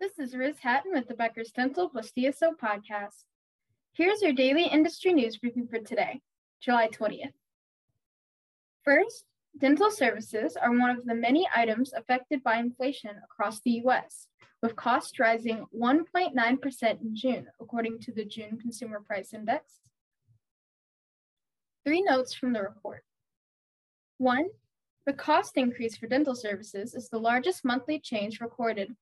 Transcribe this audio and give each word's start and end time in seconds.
This 0.00 0.18
is 0.18 0.34
Riz 0.34 0.56
Hatton 0.58 0.92
with 0.94 1.08
the 1.08 1.14
Becker's 1.14 1.50
Dental 1.50 1.90
plus 1.90 2.10
DSO 2.16 2.52
podcast. 2.56 3.24
Here's 3.92 4.22
your 4.22 4.32
daily 4.32 4.64
industry 4.64 5.12
news 5.12 5.36
briefing 5.36 5.68
for 5.68 5.78
today, 5.78 6.22
July 6.58 6.88
20th. 6.88 7.34
First, 8.82 9.26
dental 9.58 9.90
services 9.90 10.56
are 10.56 10.70
one 10.70 10.88
of 10.88 11.04
the 11.04 11.14
many 11.14 11.46
items 11.54 11.92
affected 11.92 12.42
by 12.42 12.56
inflation 12.56 13.10
across 13.22 13.60
the 13.60 13.72
U.S., 13.84 14.28
with 14.62 14.74
costs 14.74 15.18
rising 15.18 15.66
1.9% 15.78 17.02
in 17.02 17.14
June, 17.14 17.48
according 17.60 17.98
to 17.98 18.12
the 18.12 18.24
June 18.24 18.56
Consumer 18.58 19.00
Price 19.06 19.34
Index. 19.34 19.80
Three 21.84 22.00
notes 22.00 22.32
from 22.32 22.54
the 22.54 22.62
report. 22.62 23.04
One, 24.16 24.48
the 25.04 25.12
cost 25.12 25.58
increase 25.58 25.98
for 25.98 26.06
dental 26.06 26.34
services 26.34 26.94
is 26.94 27.10
the 27.10 27.18
largest 27.18 27.66
monthly 27.66 27.98
change 27.98 28.40
recorded 28.40 28.96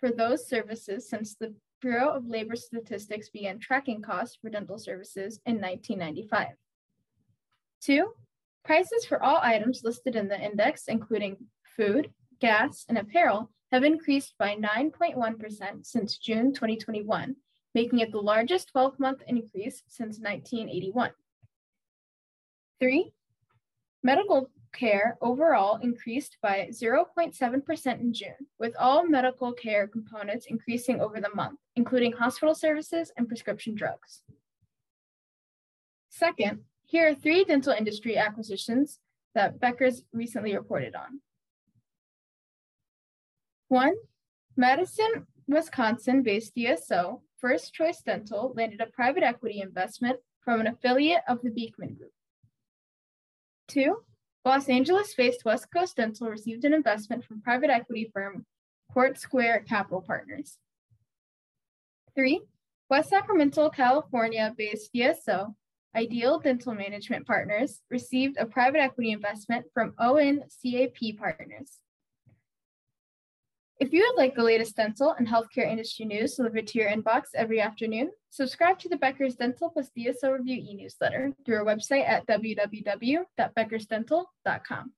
for 0.00 0.10
those 0.10 0.48
services 0.48 1.08
since 1.08 1.36
the 1.36 1.54
Bureau 1.80 2.10
of 2.10 2.26
Labor 2.26 2.56
Statistics 2.56 3.28
began 3.28 3.58
tracking 3.58 4.02
costs 4.02 4.36
for 4.40 4.50
dental 4.50 4.78
services 4.78 5.40
in 5.46 5.60
1995. 5.60 6.48
Two, 7.80 8.12
prices 8.64 9.04
for 9.06 9.22
all 9.22 9.40
items 9.42 9.82
listed 9.84 10.16
in 10.16 10.28
the 10.28 10.38
index, 10.38 10.84
including 10.88 11.36
food, 11.76 12.10
gas, 12.40 12.84
and 12.88 12.98
apparel, 12.98 13.50
have 13.72 13.84
increased 13.84 14.34
by 14.38 14.56
9.1% 14.56 15.86
since 15.86 16.18
June 16.18 16.52
2021, 16.52 17.36
making 17.74 18.00
it 18.00 18.10
the 18.10 18.18
largest 18.18 18.68
12 18.72 18.98
month 18.98 19.22
increase 19.26 19.82
since 19.86 20.18
1981. 20.18 21.12
Three, 22.80 23.12
medical 24.02 24.50
care 24.72 25.18
overall 25.20 25.78
increased 25.82 26.36
by 26.42 26.68
0.7% 26.70 28.00
in 28.00 28.12
June, 28.12 28.46
with 28.58 28.74
all 28.78 29.06
medical 29.06 29.52
care 29.52 29.86
components 29.86 30.46
increasing 30.46 31.00
over 31.00 31.20
the 31.20 31.34
month, 31.34 31.58
including 31.76 32.12
hospital 32.12 32.54
services 32.54 33.12
and 33.16 33.28
prescription 33.28 33.74
drugs. 33.74 34.22
Second, 36.08 36.60
here 36.86 37.08
are 37.08 37.14
three 37.14 37.44
dental 37.44 37.72
industry 37.72 38.16
acquisitions 38.16 38.98
that 39.34 39.60
Becker's 39.60 40.02
recently 40.12 40.56
reported 40.56 40.94
on. 40.94 41.20
One, 43.68 43.94
Madison, 44.56 45.26
Wisconsin 45.46 46.22
based 46.22 46.56
DSO, 46.56 47.20
First 47.38 47.72
Choice 47.72 48.02
Dental, 48.02 48.52
landed 48.56 48.80
a 48.80 48.86
private 48.86 49.22
equity 49.22 49.60
investment 49.60 50.18
from 50.44 50.60
an 50.60 50.66
affiliate 50.66 51.22
of 51.28 51.40
the 51.42 51.50
Beekman 51.50 51.94
Group. 51.94 52.12
Two, 53.68 53.98
Los 54.44 54.68
Angeles-based 54.68 55.44
West 55.44 55.66
Coast 55.74 55.96
Dental 55.96 56.28
received 56.28 56.64
an 56.64 56.72
investment 56.72 57.24
from 57.24 57.42
private 57.42 57.68
equity 57.68 58.10
firm 58.12 58.46
Court 58.92 59.18
Square 59.18 59.64
Capital 59.68 60.00
Partners. 60.00 60.56
Three, 62.14 62.40
West 62.88 63.10
Sacramento, 63.10 63.68
California-based 63.68 64.92
DSO, 64.94 65.54
Ideal 65.94 66.38
Dental 66.38 66.74
Management 66.74 67.26
Partners, 67.26 67.82
received 67.90 68.38
a 68.38 68.46
private 68.46 68.80
equity 68.80 69.12
investment 69.12 69.66
from 69.74 69.92
ONCAP 70.00 71.18
Partners. 71.18 71.78
If 73.80 73.92
you 73.94 74.06
would 74.06 74.16
like 74.20 74.34
the 74.34 74.42
latest 74.42 74.76
dental 74.76 75.14
and 75.18 75.26
healthcare 75.26 75.66
industry 75.66 76.04
news 76.04 76.34
delivered 76.34 76.66
to 76.66 76.78
your 76.78 76.90
inbox 76.90 77.28
every 77.34 77.62
afternoon, 77.62 78.10
subscribe 78.28 78.78
to 78.80 78.90
the 78.90 78.98
Becker's 78.98 79.36
Dental 79.36 79.70
plus 79.70 79.90
DSO 79.96 80.36
Review 80.36 80.56
e-newsletter 80.56 81.32
through 81.46 81.56
our 81.56 81.64
website 81.64 82.06
at 82.06 82.26
www.beckersdental.com. 82.26 84.92